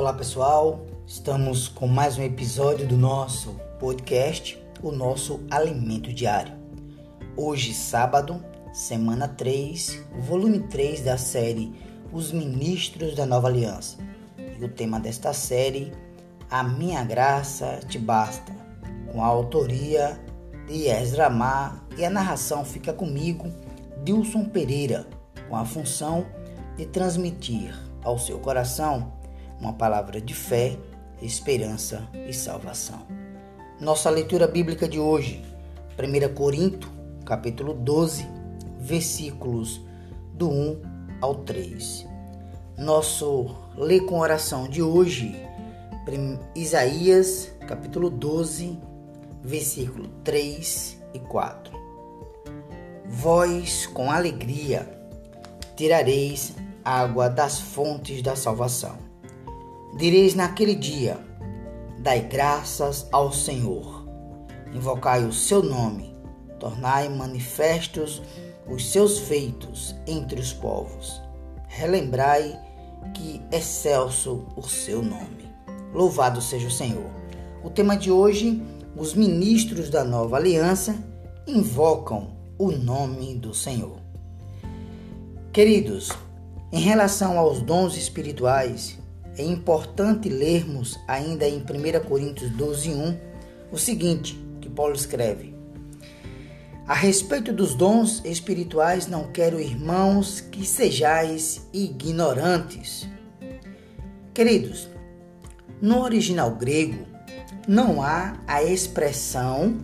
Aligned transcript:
Olá 0.00 0.14
pessoal, 0.14 0.80
estamos 1.06 1.68
com 1.68 1.86
mais 1.86 2.16
um 2.16 2.22
episódio 2.22 2.86
do 2.86 2.96
nosso 2.96 3.54
podcast, 3.78 4.58
o 4.82 4.90
nosso 4.90 5.42
alimento 5.50 6.10
diário. 6.10 6.54
Hoje, 7.36 7.74
sábado, 7.74 8.42
semana 8.72 9.28
3, 9.28 10.02
volume 10.20 10.60
3 10.60 11.02
da 11.02 11.18
série 11.18 11.74
Os 12.10 12.32
Ministros 12.32 13.14
da 13.14 13.26
Nova 13.26 13.48
Aliança. 13.48 13.98
E 14.58 14.64
o 14.64 14.70
tema 14.70 14.98
desta 14.98 15.34
série, 15.34 15.92
A 16.50 16.62
Minha 16.62 17.04
Graça 17.04 17.80
Te 17.86 17.98
Basta, 17.98 18.56
com 19.12 19.22
a 19.22 19.26
autoria 19.26 20.18
de 20.66 20.88
Ezra 20.88 21.28
Mar 21.28 21.86
e 21.98 22.06
a 22.06 22.08
narração 22.08 22.64
fica 22.64 22.94
comigo, 22.94 23.52
Dilson 24.02 24.46
Pereira, 24.46 25.06
com 25.46 25.56
a 25.56 25.66
função 25.66 26.24
de 26.78 26.86
transmitir 26.86 27.78
ao 28.02 28.18
seu 28.18 28.38
coração 28.38 29.19
uma 29.60 29.74
palavra 29.74 30.20
de 30.20 30.34
fé, 30.34 30.76
esperança 31.20 32.08
e 32.26 32.32
salvação. 32.32 33.06
Nossa 33.78 34.08
leitura 34.08 34.46
bíblica 34.48 34.88
de 34.88 34.98
hoje, 34.98 35.44
1 35.98 36.34
Corinto, 36.34 36.90
capítulo 37.26 37.74
12, 37.74 38.26
versículos 38.78 39.80
do 40.32 40.48
1 40.48 40.82
ao 41.20 41.34
3. 41.36 42.06
Nosso 42.78 43.54
lê 43.76 44.00
com 44.00 44.18
oração 44.18 44.66
de 44.66 44.82
hoje, 44.82 45.36
Isaías, 46.56 47.52
capítulo 47.68 48.08
12, 48.08 48.78
versículo 49.44 50.08
3 50.24 50.98
e 51.12 51.18
4. 51.18 51.78
Vós 53.06 53.86
com 53.86 54.10
alegria 54.10 54.88
tirareis 55.76 56.54
água 56.84 57.28
das 57.28 57.60
fontes 57.60 58.22
da 58.22 58.34
salvação 58.34 59.09
Direis 59.96 60.34
naquele 60.34 60.74
dia: 60.74 61.18
Dai 61.98 62.20
graças 62.20 63.06
ao 63.10 63.32
Senhor, 63.32 64.06
invocai 64.72 65.24
o 65.24 65.32
seu 65.32 65.62
nome, 65.62 66.14
tornai 66.58 67.08
manifestos 67.08 68.22
os 68.68 68.90
seus 68.90 69.18
feitos 69.18 69.94
entre 70.06 70.40
os 70.40 70.52
povos. 70.52 71.20
Relembrai 71.66 72.58
que 73.14 73.40
excelso 73.50 74.46
o 74.56 74.62
seu 74.62 75.02
nome. 75.02 75.50
Louvado 75.92 76.40
seja 76.40 76.68
o 76.68 76.70
Senhor. 76.70 77.10
O 77.64 77.70
tema 77.70 77.96
de 77.96 78.10
hoje: 78.10 78.62
os 78.96 79.14
ministros 79.14 79.90
da 79.90 80.04
nova 80.04 80.36
aliança 80.36 80.96
invocam 81.46 82.30
o 82.56 82.70
nome 82.70 83.34
do 83.34 83.52
Senhor. 83.52 83.98
Queridos, 85.52 86.10
em 86.70 86.80
relação 86.80 87.36
aos 87.38 87.60
dons 87.60 87.96
espirituais, 87.96 88.99
é 89.40 89.42
importante 89.42 90.28
lermos 90.28 91.00
ainda 91.08 91.48
em 91.48 91.58
1 91.58 91.64
Coríntios 92.06 92.50
12, 92.50 92.90
1 92.90 93.18
o 93.72 93.78
seguinte, 93.78 94.38
que 94.60 94.68
Paulo 94.68 94.94
escreve. 94.94 95.54
A 96.86 96.92
respeito 96.92 97.52
dos 97.52 97.74
dons 97.74 98.20
espirituais, 98.24 99.06
não 99.06 99.32
quero, 99.32 99.58
irmãos, 99.58 100.40
que 100.40 100.66
sejais 100.66 101.66
ignorantes. 101.72 103.08
Queridos, 104.34 104.88
no 105.80 106.02
original 106.02 106.50
grego 106.50 107.06
não 107.66 108.02
há 108.02 108.36
a 108.46 108.62
expressão, 108.62 109.78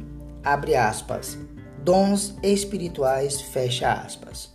abre 0.44 0.74
aspas, 0.74 1.38
dons 1.82 2.36
espirituais, 2.42 3.40
fecha 3.40 3.92
aspas, 3.92 4.52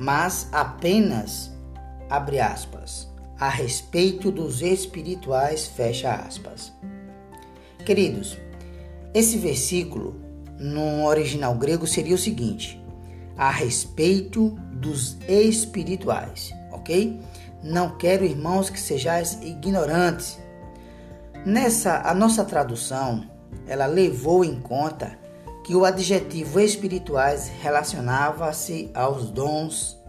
mas 0.00 0.48
apenas, 0.50 1.52
abre 2.08 2.40
aspas, 2.40 3.09
a 3.40 3.48
respeito 3.48 4.30
dos 4.30 4.60
espirituais, 4.60 5.66
fecha 5.66 6.12
aspas. 6.12 6.70
Queridos, 7.86 8.36
esse 9.14 9.38
versículo 9.38 10.14
no 10.58 11.06
original 11.06 11.54
grego 11.54 11.86
seria 11.86 12.14
o 12.14 12.18
seguinte: 12.18 12.78
a 13.38 13.50
respeito 13.50 14.50
dos 14.74 15.16
espirituais, 15.26 16.52
ok? 16.70 17.18
Não 17.62 17.96
quero, 17.96 18.24
irmãos, 18.24 18.68
que 18.68 18.78
sejais 18.78 19.38
ignorantes. 19.42 20.38
Nessa, 21.44 22.02
a 22.04 22.12
nossa 22.12 22.44
tradução, 22.44 23.24
ela 23.66 23.86
levou 23.86 24.44
em 24.44 24.60
conta 24.60 25.18
que 25.64 25.74
o 25.74 25.86
adjetivo 25.86 26.60
espirituais 26.60 27.50
relacionava-se 27.62 28.90
aos 28.92 29.30
dons 29.30 29.99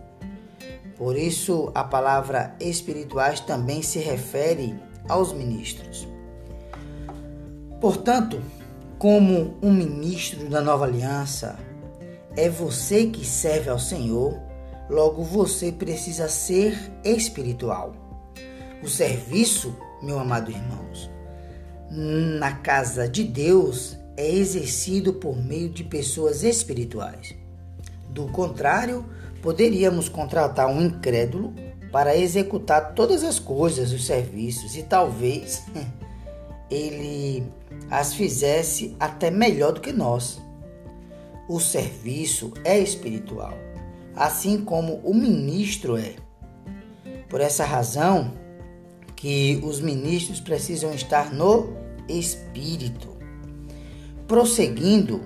por 1.02 1.18
isso, 1.18 1.72
a 1.74 1.84
palavra 1.84 2.56
espirituais 2.60 3.40
também 3.40 3.82
se 3.82 3.98
refere 3.98 4.76
aos 5.10 5.34
ministros. 5.34 6.08
Portanto, 7.80 8.40
como 9.00 9.58
um 9.64 9.74
ministro 9.74 10.48
da 10.48 10.62
nova 10.62 10.86
aliança, 10.86 11.58
é 12.38 12.48
você 12.48 13.08
que 13.08 13.26
serve 13.26 13.72
ao 13.72 13.80
Senhor, 13.80 14.40
logo 14.92 15.24
você 15.24 15.72
precisa 15.72 16.30
ser 16.30 16.78
espiritual. 17.04 17.96
O 18.84 18.88
serviço, 18.88 19.76
meu 20.04 20.20
amado 20.20 20.52
irmãos, 20.52 21.10
na 21.90 22.52
casa 22.58 23.10
de 23.10 23.24
Deus 23.24 23.98
é 24.16 24.30
exercido 24.30 25.14
por 25.14 25.36
meio 25.36 25.70
de 25.70 25.84
pessoas 25.84 26.44
espirituais. 26.44 27.34
Do 28.08 28.28
contrário, 28.28 29.04
Poderíamos 29.42 30.08
contratar 30.08 30.68
um 30.68 30.82
incrédulo 30.82 31.54
para 31.92 32.16
executar 32.16 32.94
todas 32.94 33.24
as 33.24 33.40
coisas, 33.40 33.92
os 33.92 34.06
serviços, 34.06 34.76
e 34.78 34.84
talvez 34.84 35.64
ele 36.70 37.44
as 37.90 38.14
fizesse 38.14 38.96
até 39.00 39.30
melhor 39.30 39.74
do 39.74 39.82
que 39.82 39.92
nós. 39.92 40.42
O 41.50 41.60
serviço 41.60 42.54
é 42.64 42.80
espiritual, 42.80 43.54
assim 44.16 44.64
como 44.64 45.02
o 45.04 45.14
ministro 45.14 45.98
é. 45.98 46.16
Por 47.28 47.42
essa 47.42 47.66
razão 47.66 48.32
que 49.16 49.60
os 49.64 49.80
ministros 49.80 50.40
precisam 50.40 50.94
estar 50.94 51.34
no 51.34 51.76
espírito. 52.08 53.10
Prosseguindo 54.28 55.22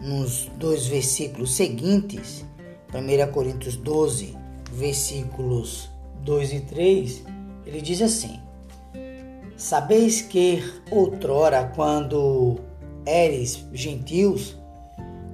nos 0.00 0.50
dois 0.58 0.86
versículos 0.86 1.54
seguintes, 1.54 2.44
1 2.94 3.32
Coríntios 3.32 3.74
12, 3.74 4.36
versículos 4.72 5.90
2 6.22 6.52
e 6.52 6.60
3, 6.60 7.24
ele 7.66 7.80
diz 7.80 8.00
assim: 8.00 8.38
Sabeis 9.56 10.22
que 10.22 10.62
outrora, 10.92 11.72
quando 11.74 12.60
eres 13.04 13.66
gentios, 13.72 14.56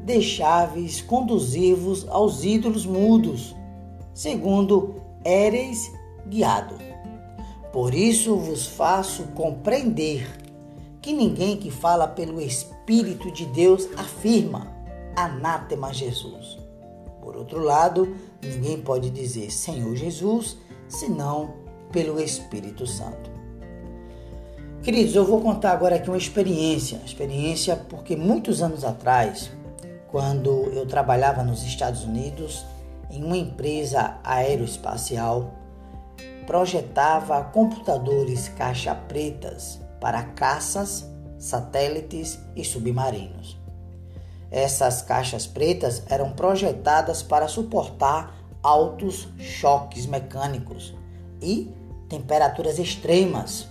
deixáveis 0.04 1.02
conduzir-vos 1.02 2.08
aos 2.08 2.44
ídolos 2.44 2.86
mudos, 2.86 3.54
segundo 4.14 4.94
éreis 5.22 5.92
guiado. 6.26 6.76
Por 7.74 7.94
isso 7.94 8.36
vos 8.36 8.66
faço 8.66 9.24
compreender 9.34 10.26
que 11.02 11.12
ninguém 11.12 11.58
que 11.58 11.70
fala 11.70 12.08
pelo 12.08 12.40
Espírito 12.40 13.30
de 13.30 13.44
Deus 13.44 13.86
afirma 13.98 14.66
anátema 15.14 15.92
Jesus. 15.92 16.69
Por 17.22 17.36
outro 17.36 17.60
lado, 17.60 18.16
ninguém 18.42 18.80
pode 18.80 19.10
dizer 19.10 19.50
Senhor 19.50 19.94
Jesus 19.94 20.56
senão 20.88 21.54
pelo 21.92 22.20
Espírito 22.20 22.86
Santo. 22.86 23.30
Queridos, 24.82 25.14
eu 25.14 25.26
vou 25.26 25.42
contar 25.42 25.72
agora 25.72 25.96
aqui 25.96 26.08
uma 26.08 26.16
experiência, 26.16 27.02
experiência 27.04 27.76
porque 27.76 28.16
muitos 28.16 28.62
anos 28.62 28.82
atrás, 28.82 29.50
quando 30.08 30.50
eu 30.72 30.86
trabalhava 30.86 31.44
nos 31.44 31.62
Estados 31.62 32.04
Unidos 32.04 32.64
em 33.10 33.22
uma 33.22 33.36
empresa 33.36 34.18
aeroespacial, 34.24 35.52
projetava 36.46 37.44
computadores 37.44 38.48
caixa 38.48 38.94
pretas 38.94 39.78
para 40.00 40.22
caças, 40.22 41.06
satélites 41.38 42.38
e 42.56 42.64
submarinos. 42.64 43.59
Essas 44.50 45.00
caixas 45.00 45.46
pretas 45.46 46.02
eram 46.08 46.32
projetadas 46.32 47.22
para 47.22 47.46
suportar 47.46 48.34
altos 48.62 49.28
choques 49.38 50.06
mecânicos 50.06 50.94
e 51.40 51.72
temperaturas 52.08 52.78
extremas. 52.78 53.68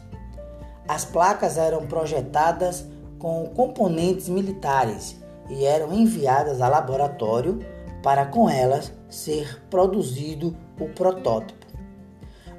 As 0.88 1.04
placas 1.04 1.58
eram 1.58 1.86
projetadas 1.86 2.86
com 3.20 3.46
componentes 3.48 4.30
militares 4.30 5.18
e 5.50 5.66
eram 5.66 5.94
enviadas 5.94 6.62
a 6.62 6.70
laboratório 6.70 7.60
para 8.02 8.26
com 8.26 8.50
elas 8.50 8.94
ser 9.10 9.62
produzido 9.70 10.56
o 10.80 10.88
protótipo. 10.88 11.68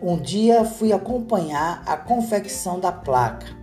Um 0.02 0.19
dia 0.19 0.64
fui 0.64 0.93
acompanhar 0.93 1.82
a 1.87 1.96
confecção 1.96 2.78
da 2.78 2.93
placa 2.93 3.59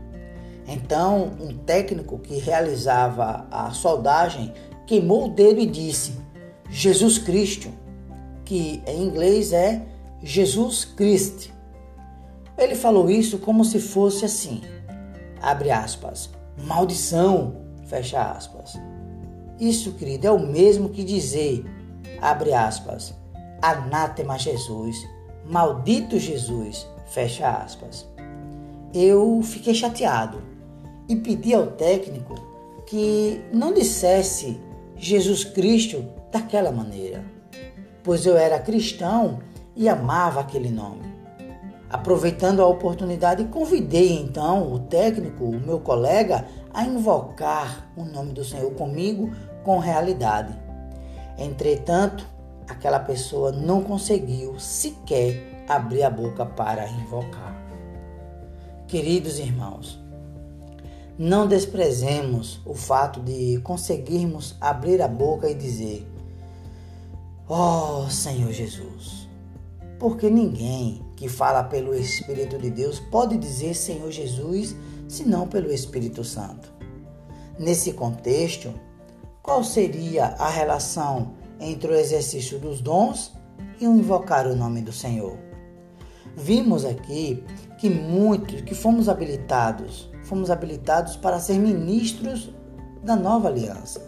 então, 0.68 1.32
um 1.40 1.58
técnico 1.58 2.20
que 2.20 2.38
realizava 2.40 3.48
a 3.50 3.72
soldagem 3.72 4.54
queimou 4.86 5.28
o 5.28 5.32
dedo 5.32 5.62
e 5.62 5.66
disse: 5.66 6.14
Jesus 6.70 7.18
Cristo, 7.18 7.70
que 8.44 8.84
em 8.86 9.04
inglês 9.04 9.54
é 9.54 9.82
Jesus 10.22 10.84
Christ. 10.84 11.52
Ele 12.58 12.76
falou 12.76 13.10
isso 13.10 13.38
como 13.40 13.64
se 13.64 13.80
fosse 13.80 14.26
assim, 14.26 14.62
abre 15.42 15.72
aspas, 15.72 16.30
maldição, 16.66 17.62
fecha 17.86 18.22
aspas. 18.22 18.78
Isso, 19.60 19.94
querido, 19.94 20.28
é 20.28 20.32
o 20.32 20.40
mesmo 20.40 20.90
que 20.90 21.04
dizer, 21.04 21.64
abre 22.22 22.54
aspas, 22.54 23.14
anátema 23.62 24.38
Jesus, 24.38 24.98
maldito 25.46 26.20
Jesus, 26.20 26.86
fecha 27.06 27.48
aspas. 27.50 28.06
Eu 28.94 29.42
fiquei 29.44 29.74
chateado 29.74 30.57
e 31.08 31.16
pedi 31.16 31.54
ao 31.54 31.68
técnico 31.68 32.36
que 32.86 33.42
não 33.52 33.74
dissesse 33.74 34.60
Jesus 34.96 35.44
Cristo 35.44 36.06
daquela 36.32 36.72
maneira, 36.72 37.24
pois 38.04 38.26
eu 38.26 38.38
era 38.38 38.60
cristão 38.60 39.40
e 39.76 39.88
amava 39.88 40.40
aquele 40.40 40.70
nome. 40.70 41.08
Aproveitando 41.90 42.62
a 42.62 42.68
oportunidade, 42.68 43.46
convidei 43.46 44.20
então 44.20 44.74
o 44.74 44.80
técnico, 44.80 45.46
o 45.46 45.60
meu 45.60 45.80
colega, 45.80 46.46
a 46.74 46.84
invocar 46.84 47.90
o 47.96 48.04
nome 48.04 48.34
do 48.34 48.44
Senhor 48.44 48.72
comigo 48.72 49.32
com 49.64 49.80
realidade. 49.80 50.54
Entretanto, 51.38 52.28
aquela 52.68 53.00
pessoa 53.00 53.52
não 53.52 53.82
conseguiu 53.82 54.60
sequer 54.60 55.64
abrir 55.68 56.04
a 56.04 56.10
boca 56.10 56.46
para 56.46 56.90
invocar. 56.90 57.56
Queridos 58.88 59.40
irmãos, 59.40 60.02
não 61.18 61.48
desprezemos 61.48 62.62
o 62.64 62.76
fato 62.76 63.20
de 63.20 63.60
conseguirmos 63.64 64.56
abrir 64.62 65.02
a 65.02 65.08
boca 65.08 65.50
e 65.50 65.56
dizer: 65.56 66.08
oh, 67.48 68.08
Senhor 68.10 68.52
Jesus. 68.52 69.28
Porque 69.98 70.30
ninguém 70.30 71.04
que 71.16 71.28
fala 71.28 71.64
pelo 71.64 71.96
Espírito 71.96 72.60
de 72.60 72.70
Deus 72.70 73.00
pode 73.00 73.36
dizer 73.36 73.74
Senhor 73.74 74.12
Jesus 74.12 74.76
senão 75.08 75.48
pelo 75.48 75.72
Espírito 75.72 76.24
Santo. 76.24 76.72
Nesse 77.58 77.94
contexto, 77.94 78.72
qual 79.42 79.64
seria 79.64 80.26
a 80.38 80.50
relação 80.50 81.34
entre 81.60 81.92
o 81.92 81.96
exercício 81.96 82.60
dos 82.60 82.80
dons 82.80 83.34
e 83.80 83.88
o 83.88 83.98
invocar 83.98 84.46
o 84.46 84.56
nome 84.56 84.82
do 84.82 84.94
Senhor? 84.94 85.36
Vimos 86.36 86.86
aqui 86.86 87.44
que 87.78 87.90
muitos 87.90 88.62
que 88.62 88.74
fomos 88.74 89.08
habilitados 89.08 90.10
fomos 90.28 90.52
habilitados 90.52 91.16
para 91.16 91.40
ser 91.40 91.58
ministros 91.58 92.54
da 93.02 93.16
nova 93.16 93.48
aliança 93.48 94.02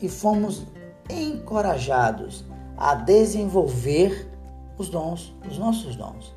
e 0.00 0.08
fomos 0.08 0.66
encorajados 1.08 2.44
a 2.76 2.94
desenvolver 2.94 4.30
os 4.76 4.90
dons, 4.90 5.34
os 5.48 5.56
nossos 5.58 5.96
dons. 5.96 6.34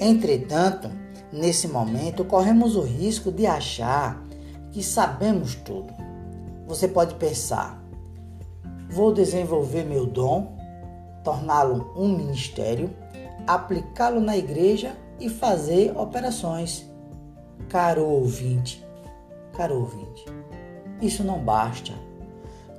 Entretanto, 0.00 0.90
nesse 1.32 1.68
momento, 1.68 2.24
corremos 2.24 2.74
o 2.76 2.80
risco 2.80 3.30
de 3.30 3.46
achar 3.46 4.22
que 4.70 4.82
sabemos 4.82 5.54
tudo. 5.54 5.92
Você 6.66 6.88
pode 6.88 7.16
pensar: 7.16 7.82
vou 8.88 9.12
desenvolver 9.12 9.84
meu 9.84 10.06
dom, 10.06 10.56
torná-lo 11.22 11.92
um 11.96 12.08
ministério, 12.08 12.90
aplicá-lo 13.46 14.20
na 14.20 14.36
igreja 14.36 14.96
e 15.20 15.28
fazer 15.28 15.96
operações 15.96 16.88
Caro 17.68 18.06
ouvinte, 18.06 18.82
caro 19.54 19.80
ouvinte, 19.80 20.24
isso 21.02 21.22
não 21.22 21.38
basta. 21.38 21.92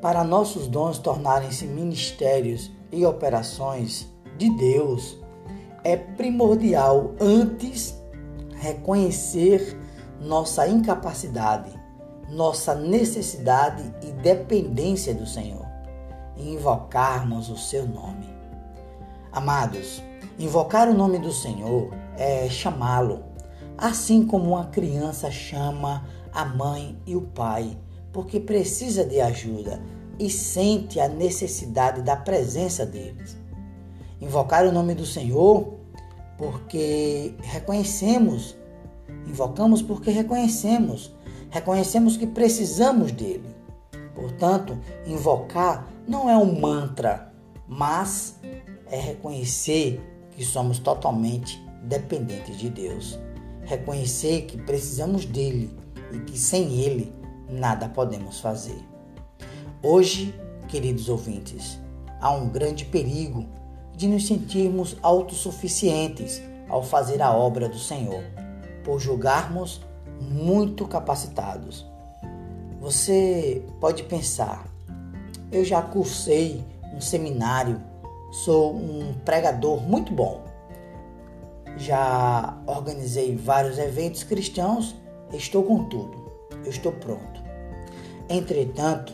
Para 0.02 0.24
nossos 0.24 0.68
dons 0.68 0.98
tornarem-se 0.98 1.68
ministérios 1.68 2.72
e 2.92 3.06
operações 3.06 4.08
de 4.36 4.50
Deus, 4.58 5.16
é 5.84 5.96
primordial 5.96 7.12
antes 7.22 7.96
reconhecer 8.56 9.80
nossa 10.20 10.68
incapacidade, 10.68 11.70
nossa 12.32 12.74
necessidade 12.74 13.94
e 14.02 14.12
dependência 14.12 15.14
do 15.14 15.28
Senhor 15.28 15.68
e 16.36 16.50
invocarmos 16.56 17.52
o 17.52 17.58
seu 17.58 17.86
nome. 17.88 18.28
Amados, 19.32 20.02
invocar 20.40 20.90
o 20.90 20.96
nome 20.96 21.20
do 21.20 21.32
Senhor 21.32 21.92
é 22.20 22.50
chamá-lo, 22.50 23.24
assim 23.78 24.26
como 24.26 24.52
uma 24.52 24.66
criança 24.66 25.32
chama 25.32 26.06
a 26.34 26.44
mãe 26.44 27.00
e 27.08 27.16
o 27.16 27.22
pai, 27.22 27.78
porque 28.12 28.42
precisa 28.42 29.06
de 29.06 29.22
ajuda 29.22 29.82
e 30.20 30.30
sente 30.30 31.00
a 31.00 31.08
necessidade 31.08 32.02
da 32.02 32.18
presença 32.18 32.86
deles. 32.86 33.38
Invocar 34.20 34.66
o 34.66 34.72
nome 34.72 34.94
do 34.94 35.06
Senhor 35.06 35.76
porque 36.38 37.34
reconhecemos, 37.42 38.58
invocamos 39.26 39.82
porque 39.82 40.12
reconhecemos, 40.12 41.16
reconhecemos 41.50 42.18
que 42.18 42.28
precisamos 42.28 43.14
dele. 43.14 43.56
Portanto, 44.14 44.78
invocar 45.08 45.88
não 46.06 46.30
é 46.30 46.36
um 46.36 46.60
mantra, 46.60 47.32
mas 47.66 48.36
é 48.92 49.00
reconhecer 49.00 50.02
que 50.32 50.44
somos 50.44 50.80
totalmente 50.80 51.69
dependentes 51.84 52.58
de 52.58 52.70
Deus 52.70 53.20
reconhecer 53.70 54.46
que 54.48 54.58
precisamos 54.58 55.26
dele 55.26 55.78
e 56.12 56.20
que 56.20 56.38
sem 56.38 56.74
ele 56.80 57.14
nada 57.48 57.88
podemos 57.88 58.40
fazer. 58.40 58.84
Hoje, 59.84 60.34
queridos 60.68 61.08
ouvintes, 61.08 61.80
há 62.20 62.32
um 62.32 62.50
grande 62.50 62.86
perigo 62.86 63.46
de 63.96 64.08
nos 64.08 64.26
sentirmos 64.26 64.98
autossuficientes 65.04 66.42
ao 66.68 66.84
fazer 66.84 67.22
a 67.22 67.32
obra 67.32 67.70
do 67.70 67.78
Senhor, 67.78 68.24
por 68.84 69.00
julgarmos 69.00 69.82
muito 70.20 70.88
capacitados. 70.88 71.86
Você 72.82 73.64
pode 73.80 74.04
pensar, 74.04 74.68
eu 75.52 75.64
já 75.64 75.82
cursei 75.82 76.64
um 76.96 77.02
seminário, 77.02 77.82
sou 78.32 78.76
um 78.76 79.14
pregador 79.26 79.82
muito 79.82 80.12
bom 80.14 80.49
já 81.80 82.62
organizei 82.68 83.36
vários 83.36 83.78
eventos 83.80 84.24
cristãos, 84.24 84.96
estou 85.32 85.64
com 85.64 85.86
tudo, 85.86 86.32
eu 86.64 86.70
estou 86.70 86.92
pronto. 86.92 87.42
Entretanto, 88.30 89.14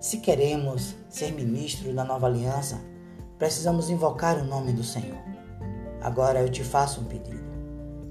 se 0.00 0.18
queremos 0.18 0.94
ser 1.08 1.32
ministros 1.32 1.94
da 1.94 2.04
nova 2.04 2.26
aliança, 2.26 2.80
precisamos 3.38 3.88
invocar 3.88 4.36
o 4.36 4.44
nome 4.44 4.72
do 4.72 4.82
Senhor. 4.82 5.22
Agora 6.02 6.40
eu 6.40 6.50
te 6.50 6.62
faço 6.62 7.00
um 7.00 7.04
pedido. 7.04 7.44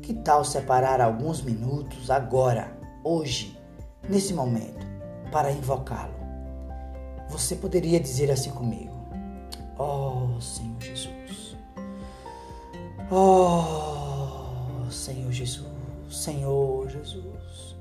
Que 0.02 0.14
tal 0.14 0.44
separar 0.44 1.00
alguns 1.00 1.42
minutos 1.42 2.10
agora, 2.10 2.76
hoje, 3.04 3.58
nesse 4.10 4.34
momento, 4.34 4.86
para 5.32 5.52
invocá-lo? 5.52 6.16
Você 7.30 7.56
poderia 7.56 8.00
dizer 8.00 8.32
assim 8.32 8.50
comigo: 8.50 8.94
Oh, 9.78 10.40
Senhor 10.42 10.82
Jesus. 10.82 11.23
Oh, 13.16 14.90
Senhor 14.90 15.32
Jesus, 15.32 15.68
Senhor 16.10 16.90
Jesus. 16.90 17.76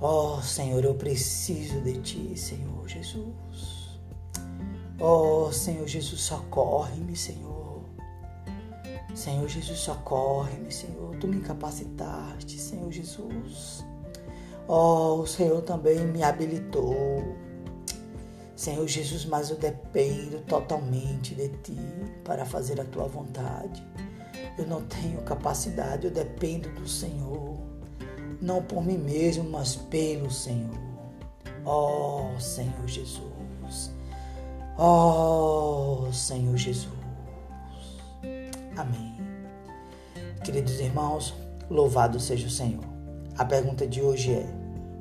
Oh, 0.00 0.42
Senhor, 0.42 0.84
eu 0.84 0.96
preciso 0.96 1.80
de 1.80 1.92
Ti, 2.00 2.36
Senhor 2.36 2.88
Jesus. 2.88 4.00
Oh, 4.98 5.52
Senhor 5.52 5.86
Jesus, 5.86 6.22
socorre-me, 6.22 7.14
Senhor. 7.14 7.84
Senhor 9.14 9.46
Jesus, 9.46 9.78
socorre-me, 9.78 10.72
Senhor. 10.72 11.14
Tu 11.20 11.28
me 11.28 11.40
capacitaste, 11.40 12.58
Senhor 12.58 12.90
Jesus. 12.90 13.84
Oh, 14.66 15.20
o 15.20 15.26
Senhor 15.26 15.62
também 15.62 16.04
me 16.04 16.24
habilitou. 16.24 17.36
Senhor 18.60 18.86
Jesus, 18.86 19.24
mas 19.24 19.48
eu 19.48 19.56
dependo 19.56 20.38
totalmente 20.40 21.34
de 21.34 21.48
Ti 21.48 21.78
para 22.22 22.44
fazer 22.44 22.78
a 22.78 22.84
Tua 22.84 23.08
vontade. 23.08 23.82
Eu 24.58 24.66
não 24.66 24.82
tenho 24.82 25.22
capacidade, 25.22 26.06
eu 26.06 26.10
dependo 26.10 26.68
do 26.74 26.86
Senhor. 26.86 27.56
Não 28.38 28.62
por 28.62 28.84
mim 28.84 28.98
mesmo, 28.98 29.44
mas 29.44 29.76
pelo 29.76 30.30
Senhor. 30.30 30.78
Oh, 31.64 32.38
Senhor 32.38 32.86
Jesus. 32.86 33.94
Oh, 34.76 36.12
Senhor 36.12 36.58
Jesus. 36.58 36.92
Amém. 38.76 39.16
Queridos 40.44 40.78
irmãos, 40.80 41.32
louvado 41.70 42.20
seja 42.20 42.46
o 42.46 42.50
Senhor. 42.50 42.84
A 43.38 43.44
pergunta 43.46 43.86
de 43.86 44.02
hoje 44.02 44.34
é: 44.34 44.46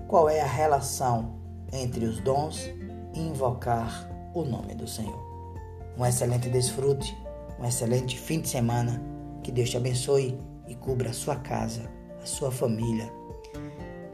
qual 0.08 0.30
é 0.30 0.39
a 0.39 0.48
relação 0.48 1.38
entre 1.74 2.06
os 2.06 2.22
dons 2.22 2.78
invocar 3.13 4.10
o 4.34 4.44
nome 4.44 4.75
do 4.75 4.88
Senhor. 4.88 5.28
Um 5.98 6.06
excelente 6.06 6.50
desfrute, 6.50 7.16
um 7.60 7.66
excelente 7.66 8.18
fim 8.18 8.42
de 8.42 8.50
semana. 8.50 9.01
Que 9.44 9.51
Deus 9.51 9.70
te 9.70 9.78
abençoe 9.78 10.38
e 10.68 10.75
cubra 10.75 11.10
a 11.10 11.13
sua 11.13 11.36
casa, 11.38 11.89
a 12.22 12.25
sua 12.25 12.51
família 12.51 13.12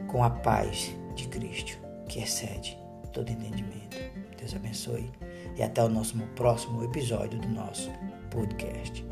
com 0.08 0.22
a 0.22 0.30
paz 0.30 0.94
de 1.14 1.28
Cristo, 1.28 1.78
que 2.08 2.20
excede 2.20 2.78
todo 3.12 3.30
entendimento. 3.30 3.96
Deus 4.38 4.54
abençoe 4.54 5.10
e 5.56 5.62
até 5.62 5.82
o 5.82 5.88
nosso 5.88 6.16
próximo 6.36 6.84
episódio 6.84 7.38
do 7.40 7.48
nosso 7.48 7.90
podcast. 8.30 9.04